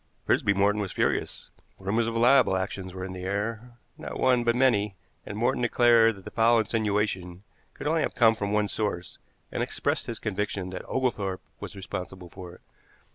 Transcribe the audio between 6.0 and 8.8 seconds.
that the foul insinuation could only have come from one